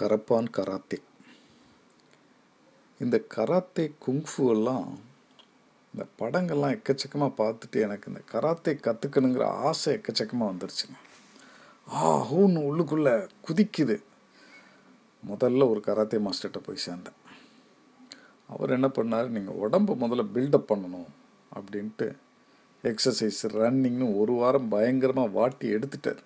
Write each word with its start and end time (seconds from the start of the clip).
கரப்பான் 0.00 0.48
கராத்தே. 0.56 0.98
இந்த 2.98 3.24
karate 3.34 3.92
kung fu 4.06 4.48
எல்லாம் 4.48 4.98
இந்த 5.94 6.06
படங்கள்லாம் 6.18 6.76
எக்கச்சக்கமாக 6.76 7.32
பார்த்துட்டு 7.38 7.80
எனக்கு 7.80 8.10
இந்த 8.10 8.22
கராத்தே 8.32 8.72
கற்றுக்கணுங்கிற 8.86 9.44
ஆசை 9.44 9.94
எக்கச்சக்கமாக 9.94 10.50
வந்துருச்சுங்க. 10.52 10.98
ஆ 11.92 12.32
ஹூன்னு 12.32 12.62
உள்ளுக்குள்ளே 12.68 13.14
குதிக்குது. 13.48 13.96
முதல்ல 15.28 15.68
ஒரு 15.68 15.80
கராத்தே 15.80 16.18
மாஸ்டர்கிட்ட 16.18 16.60
போய் 16.64 16.84
சேர்ந்தேன். 16.86 17.18
அவர் 18.46 18.70
என்ன 18.70 18.88
பண்ணார் 18.88 19.28
நீங்கள் 19.28 19.54
உடம்பு 19.54 19.94
முதல்ல 19.94 20.26
பில்டப் 20.34 20.70
பண்ணணும் 20.72 21.08
அப்படின்ட்டு 21.54 22.06
எக்ஸசைஸ் 22.82 23.40
ரன்னிங்னு 23.42 24.18
ஒரு 24.18 24.32
வாரம் 24.32 24.68
பயங்கரமாக 24.68 25.28
வாட்டி 25.28 25.68
எடுத்துட்டார். 25.74 26.22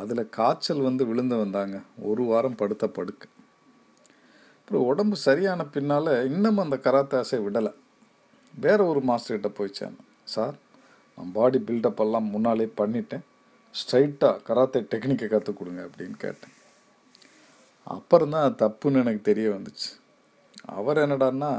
அதில் 0.00 0.30
காய்ச்சல் 0.30 0.86
வந்து 0.88 1.06
விழுந்து 1.06 1.36
வந்தாங்க. 1.36 1.76
ஒரு 2.02 2.22
வாரம் 2.22 2.54
படுத்த 2.54 2.86
படுக்க. 2.88 3.28
அப்புறம் 4.60 4.86
உடம்பு 4.86 5.16
சரியான 5.16 5.64
பின்னால் 5.64 6.10
இன்னமும் 6.30 6.64
அந்த 6.64 6.78
கராத்தே 6.78 7.16
ஆசை 7.16 7.38
விடலை. 7.38 7.72
வேறு 8.60 8.86
ஒரு 8.86 9.00
மாஸ்டர்கிட்ட 9.00 9.48
போய் 9.48 9.76
சேர்ந்தேன். 9.80 10.08
சார் 10.24 10.54
நான் 11.16 11.32
பாடி 11.32 11.58
பில்டப் 11.58 12.00
எல்லாம் 12.00 12.24
முன்னாலே 12.24 12.72
பண்ணிட்டேன். 12.76 13.24
ஸ்ட்ரைட்டாக 13.78 14.42
கராத்தே 14.42 14.80
டெக்னிக்கை 14.80 15.26
கற்றுக் 15.26 15.58
கொடுங்க 15.58 15.82
அப்படின்னு 15.82 16.16
கேட்டேன். 16.18 16.54
அப்புறம் 17.84 18.30
தான் 18.30 18.54
தப்புன்னு 18.54 19.00
எனக்கு 19.02 19.20
தெரிய 19.22 19.48
வந்துச்சு. 19.48 19.88
அவர் 20.66 20.98
என்னடான்னா 20.98 21.52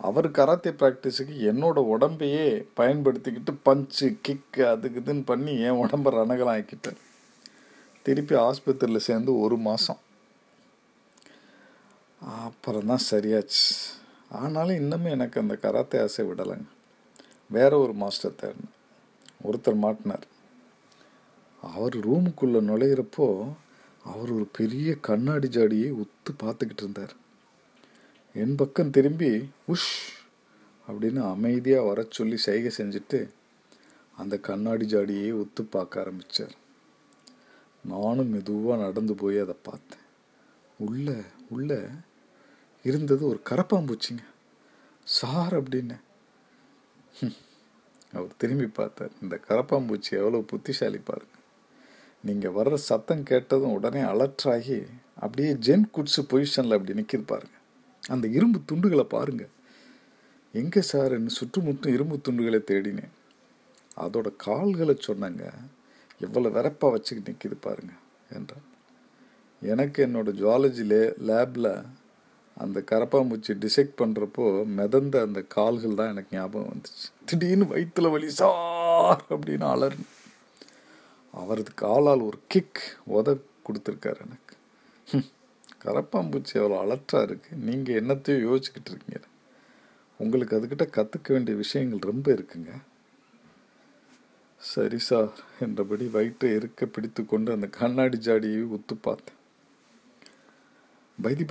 அவர் 0.00 0.30
கராத்தே 0.30 0.70
ப்ராக்டிஸுக்கு 0.70 1.36
என்னோட 1.50 1.78
உடம்பையே 1.94 2.48
பயன்படுத்திக்கிட்டு 2.76 3.54
பஞ்சு 3.62 4.16
கிக்கு 4.28 4.62
அதுக்கு 4.70 5.00
இதுன்னு 5.00 5.22
பண்ணி 5.24 5.54
என் 5.60 5.80
உடம்ப 5.84 6.08
ரணகலாம் 6.18 6.56
ஆக்கிட்டார். 6.58 6.98
திருப்பி 8.08 8.34
ஆஸ்பத்திரியில் 8.48 9.06
சேர்ந்து 9.08 9.32
ஒரு 9.44 9.56
மாதம் 9.68 10.02
அப்புறம் 12.44 12.88
தான் 12.90 13.06
சரியாச்சு. 13.10 13.64
ஆனாலும் 14.40 14.80
இன்னுமே 14.82 15.10
எனக்கு 15.16 15.36
அந்த 15.40 15.54
கராத்தே 15.62 15.98
ஆசை 16.02 16.24
விடலைங்க. 16.28 16.68
வேற 17.50 17.70
ஒரு 17.78 17.94
மாஸ்டர் 18.02 18.38
தேடினேன் 18.40 18.74
ஒருத்தர் 19.46 19.82
மாட்டினார். 19.84 20.26
அவர் 21.62 21.94
ரூமுக்குள்ளே 22.08 22.60
நுழையிறப்போ 22.70 23.26
அவர் 24.04 24.30
ஒரு 24.36 24.46
பெரிய 24.58 24.90
கண்ணாடி 25.08 25.48
ஜாடியை 25.48 25.88
உத்து 26.02 26.30
பார்த்துக்கிட்டு 26.42 26.82
இருந்தார். 26.84 27.14
என் 28.42 28.54
பக்கம் 28.54 28.94
திரும்பி 28.96 29.30
உஷ் 29.72 29.92
அப்படின்னு 30.88 31.22
அமைதியாக 31.34 31.88
வர 31.88 32.00
சொல்லி 32.18 32.36
சைகை 32.46 32.70
செஞ்சுட்டு 32.76 33.20
அந்த 34.18 34.34
கண்ணாடி 34.48 34.86
ஜாடியை 34.94 35.28
உத்து 35.42 35.62
பார்க்க 35.70 36.02
ஆரம்பித்தார் 36.02 36.54
நானும் 37.92 38.32
மெதுவாக 38.34 38.82
நடந்து 38.84 39.14
போய் 39.14 39.38
அதை 39.38 39.56
பார்த்தேன். 39.62 40.04
உள்ள 40.86 41.08
உள்ள 41.48 41.72
இருந்தது 42.88 43.22
ஒரு 43.28 43.40
கரப்பாம்பூச்சிங்க. 43.50 44.24
சார் 45.18 45.54
அப்படின்னு. 45.60 45.96
அவர் 48.12 48.38
திரும்பி 48.42 48.66
பார்த்தார் 48.66 49.10
இந்த 49.22 49.36
கரப்பாம்பூச்சி 49.48 50.12
எவ்வளோ 50.20 50.38
புத்திசாலி 50.52 51.00
பாருங்க. 51.10 51.34
நீங்கள் 52.20 52.54
வர்ற 52.58 52.74
சத்தம் 52.88 53.22
கேட்டதும் 53.22 53.76
உடனே 53.78 54.00
அலர்ட்ராகி 54.12 54.78
அப்படியே 55.22 55.50
ஜென் 55.66 55.86
குட்ஸு 55.94 56.22
பொசிஷனில் 56.30 56.76
அப்படி 56.76 56.94
நிற்கிது 57.00 57.26
பாருங்க. 57.26 57.56
அந்த 58.14 58.26
இரும்பு 58.28 58.58
துண்டுகளை 58.68 59.04
பாருங்க. 59.16 59.44
எங்கே 60.52 60.80
சார் 60.90 61.12
என்ன 61.12 61.34
சுற்றுமுற்றும் 61.38 61.94
இரும்பு 61.94 62.16
துண்டுகளை 62.16 62.60
தேடினேன். 62.70 63.14
அதோட 63.96 64.28
கால்களை 64.36 64.94
சொன்னாங்க. 65.06 65.44
எவ்வளோ 66.20 66.50
வெறப்பாக 66.56 66.94
வச்சுக்கிட்டு 66.94 67.32
நிற்கிது 67.32 67.56
பாருங்க 67.66 67.94
என்றான் 68.38 68.66
எனக்கு 69.62 69.98
என்னோடய 70.06 70.38
ஜுவாலஜி 70.40 70.84
லே 70.92 71.02
லேபில் 71.28 71.70
அந்த 72.56 72.78
கரப்பாம்பூச்சி 72.90 73.52
டிசெக்ட் 73.64 73.98
பண்ணுறப்போ 74.00 74.44
மிதந்த 74.78 75.20
அந்த 75.26 75.40
கால்கள் 75.56 75.98
தான் 76.00 76.12
எனக்கு 76.12 76.36
ஞாபகம் 76.36 76.70
வந்துச்சு. 76.72 77.06
திடீர்னு 77.24 77.66
வயிற்றுல 77.72 78.10
வலி 78.14 78.30
சார் 78.40 79.22
அப்படின்னு 79.34 79.66
அலர்னு 79.74 80.06
அவரது 81.34 81.72
காலால் 81.84 82.26
ஒரு 82.28 82.38
கிக் 82.52 82.82
உத 83.16 83.36
கொடுத்துருக்காரு 83.66 84.20
எனக்கு. 84.26 84.54
கரப்பாம்பூச்சி 85.84 86.54
அவ்வளோ 86.60 86.78
அலர்ட்டாக 86.84 87.26
இருக்குது 87.28 87.62
நீங்கள் 87.68 87.98
என்னத்தையும் 88.00 88.46
யோசிச்சுக்கிட்டு 88.48 88.90
இருக்கீங்க. 88.92 89.20
உங்களுக்கு 90.20 90.56
அதுக்கிட்ட 90.58 90.86
கற்றுக்க 90.96 91.28
வேண்டிய 91.34 91.56
விஷயங்கள் 91.64 92.08
ரொம்ப 92.10 92.26
இருக்குங்க. 92.36 92.72
சரி 94.60 94.98
சார் 94.98 95.32
என்றபடி 95.60 96.06
வயிற்றை 96.06 96.50
இருக்க 96.54 96.86
பிடித்து 96.86 97.26
கொண்டு 97.26 97.52
அந்த 97.52 97.66
கண்ணாடி 97.66 98.18
ஜாடியை 98.18 98.62
உத்து 98.76 98.94
பார்த்தேன். 99.00 99.38
பைதி 101.22 101.44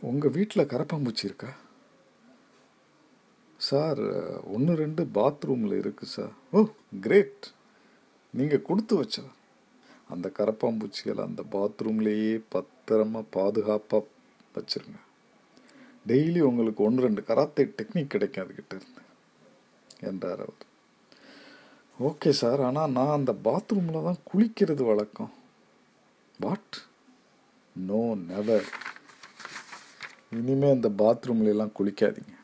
உங்கள் 0.00 0.30
வீட்டில் 0.30 0.70
கரப்பாம்பூச்சி 0.72 1.24
இருக்கா 1.24 1.50
சார் 3.56 4.00
ஒன்று 4.54 4.74
ரெண்டு 4.74 5.04
பாத்ரூமில் 5.04 5.78
இருக்குது 5.80 6.14
சார். 6.16 6.34
ஓ 6.52 6.66
கிரேட். 7.00 7.46
நீங்கள் 8.30 8.66
கொடுத்து 8.68 9.02
வச்சா. 9.02 9.24
அந்த 10.08 10.30
கரப்பாம்பூச்சிகளை 10.38 11.22
அந்த 11.28 11.44
பாத்ரூம்லேயே 11.54 12.44
பத்திரமாக 12.48 13.26
பாதுகாப்பாக 13.30 14.04
வச்சுருங்க. 14.54 15.00
டெய்லி 16.06 16.40
உங்களுக்கு 16.40 16.84
ஒன்று 16.84 17.06
ரெண்டு 17.06 17.24
கராத்தே 17.24 17.64
டெக்னிக் 17.64 18.14
கிடைக்கும் 18.14 18.44
அதுக்கிட்ட 18.44 18.78
இருந்து 18.80 19.04
என்றார் 20.00 20.42
அவர். 20.46 20.66
ஓகே 22.06 22.30
சார் 22.40 22.60
ஆனால் 22.66 22.92
நான் 22.96 23.16
அந்த 23.16 23.32
பாத்ரூமில் 23.46 24.04
தான் 24.06 24.18
குளிக்கிறது 24.30 24.82
வழக்கம். 24.88 25.30
வாட் 26.42 26.76
நோ 27.76 28.02
நெவர் 28.28 28.68
இனிமேல் 30.38 30.74
அந்த 30.76 30.88
பாத்ரூம்லாம் 31.00 31.72
குளிக்காதீங்க. 31.78 32.34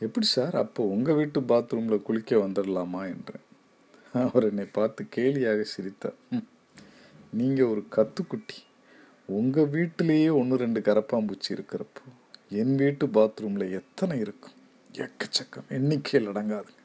எப்படி 0.00 0.26
சார் 0.34 0.56
அப்போ 0.62 0.82
உங்கள் 0.94 1.18
வீட்டு 1.18 1.40
பாத்ரூமில் 1.50 2.04
குளிக்க 2.06 2.38
வந்துடலாமா 2.44 3.02
என்றேன் 3.14 3.44
அவர் 4.22 4.46
என்னை 4.50 4.66
பார்த்து 4.78 5.04
கேலியாக 5.16 5.66
சிரித்தார். 5.74 6.18
நீங்கள் 7.40 7.70
ஒரு 7.72 7.84
கத்துக்குட்டி. 7.96 8.58
உங்கள் 9.28 9.70
வீட்டிலேயே 9.76 10.30
ஒன்று 10.40 10.62
ரெண்டு 10.64 10.82
கரப்பாம்பூச்சி 10.88 11.52
இருக்கிறப்போ 11.56 12.06
என் 12.62 12.74
வீட்டு 12.84 13.06
பாத்ரூமில் 13.18 13.74
எத்தனை 13.80 14.16
இருக்கும்? 14.24 14.56
எக்கச்சக்கம். 15.06 15.68
எண்ணிக்கையில் 15.78 16.30
அடங்காதுங்க. 16.32 16.80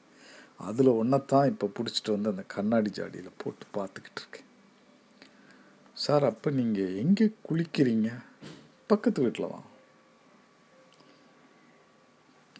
அதில் 0.67 0.97
ஒன்றைத்தான் 0.99 1.49
இப்போ 1.51 1.67
பிடிச்சிட்டு 1.77 2.15
வந்து 2.15 2.31
அந்த 2.31 2.43
கண்ணாடி 2.55 2.89
ஜாடியில் 2.97 3.37
போட்டு 3.41 3.65
பார்த்துக்கிட்டு 3.77 4.21
இருக்கேன். 4.21 4.47
சார் 6.03 6.25
அப்போ 6.31 6.49
நீங்கள் 6.59 6.97
எங்கே 7.03 7.27
குளிக்கிறீங்க? 7.47 8.09
பக்கத்து 8.91 9.23
வீட்டில் 9.25 9.53
தான் 9.53 9.67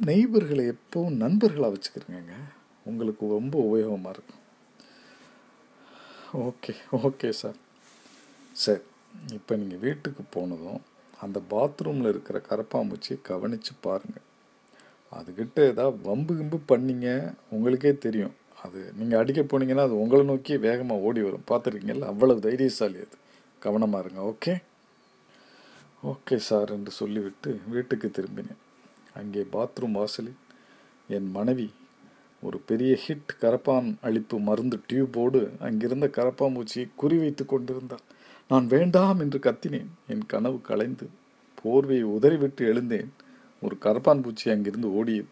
நெய்பர்களை 0.08 0.66
எப்போவும் 0.74 1.20
நண்பர்களாக 1.24 1.74
வச்சுக்கிறேங்க 1.76 2.36
உங்களுக்கு 2.90 3.34
ரொம்ப 3.38 3.56
உபயோகமாக 3.70 4.14
இருக்கும். 4.16 4.44
Okay 6.48 6.74
okay 7.08 7.30
sir. 7.42 7.60
சரி 8.64 8.84
இப்போ 9.38 9.54
நீங்கள் 9.62 9.84
வீட்டுக்கு 9.86 10.24
போனதும் 10.36 10.82
அந்த 11.26 11.38
பாத்ரூமில் 11.54 12.12
இருக்கிற 12.14 12.38
கரப்பாம்பூச்சியை 12.50 13.18
கவனித்து 13.30 13.74
பாருங்கள் 13.86 14.28
அதுக்கிட்ட 15.18 15.60
ஏதாவது 15.68 15.98
வம்பு 16.04 16.34
கிம்பு 16.38 16.58
பண்ணிங்க 16.72 17.08
உங்களுக்கே 17.50 17.98
தெரியும். 17.98 18.36
அது 18.64 18.80
நீங்கள் 18.98 19.20
அடிக்க 19.20 19.42
போனீங்கன்னா 19.42 19.86
அது 19.88 20.02
உங்களை 20.02 20.26
நோக்கி 20.26 20.58
வேகமாக 20.58 21.02
ஓடி 21.02 21.22
வரும். 21.22 21.46
பார்த்துருக்கீங்கல்ல? 21.52 22.08
அவ்வளவு 22.14 22.40
தைரியசாலி 22.40 23.00
அது. 23.06 23.18
கவனமாக 23.60 24.04
இருங்க 24.06 24.22
ஓகே? 24.32 24.54
ஓகே 26.04 26.36
சார் 26.36 26.72
என்று 26.72 26.92
சொல்லிவிட்டு 26.92 27.60
வீட்டுக்கு 27.68 28.08
திரும்பினேன். 28.10 28.60
அங்கே 29.14 29.42
பாத்ரூம் 29.54 29.98
வாசலில் 30.00 30.38
என் 31.08 31.32
மனைவி 31.32 31.74
ஒரு 32.42 32.58
பெரிய 32.66 33.00
ஹிட் 33.08 33.32
கரப்பான் 33.42 33.88
அழிப்பு 34.04 34.40
மருந்து 34.40 34.78
டியூபோடு 34.90 35.40
அங்கிருந்த 35.60 36.08
கரப்பாம்பூச்சியை 36.18 36.86
குறிவைத்து 37.02 37.46
கொண்டிருந்தார் 37.46 38.06
நான் 38.48 38.68
வேண்டாம் 38.68 39.20
என்று 39.20 39.40
கத்தினேன். 39.40 39.90
என் 40.08 40.26
கனவு 40.26 40.62
கலைந்து 40.62 41.10
போர்வையை 41.64 42.06
உதறிவிட்டு 42.18 42.66
எழுந்தேன். 42.66 43.10
ஒரு 43.62 43.78
கரப்பான் 43.82 44.22
பூச்சி 44.22 44.52
அங்கிருந்து 44.52 44.88
ஓடியது. 44.88 45.28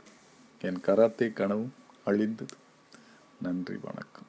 என் 0.61 0.81
கராத்தே 0.81 1.33
கனவும் 1.33 1.73
அழிந்தது. 2.05 2.55
நன்றி 3.41 3.75
வணக்கம். 3.81 4.26